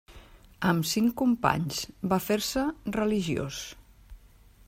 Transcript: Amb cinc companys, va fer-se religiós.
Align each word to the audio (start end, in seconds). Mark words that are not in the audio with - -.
Amb 0.69 0.87
cinc 0.91 1.13
companys, 1.21 1.83
va 2.15 2.19
fer-se 2.29 2.65
religiós. 2.99 3.61